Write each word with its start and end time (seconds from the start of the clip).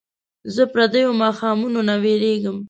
زه 0.55 0.63
پردیو 0.73 1.17
ماښامونو 1.21 1.79
نه 1.89 1.95
ویرېږم 2.03 2.57